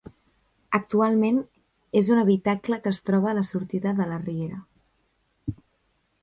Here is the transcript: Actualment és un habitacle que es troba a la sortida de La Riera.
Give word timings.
Actualment 0.77 1.35
és 2.01 2.09
un 2.15 2.21
habitacle 2.21 2.79
que 2.87 2.93
es 2.97 3.03
troba 3.11 3.31
a 3.33 3.35
la 3.41 3.45
sortida 3.51 3.95
de 4.01 4.09
La 4.15 4.19
Riera. 4.25 4.59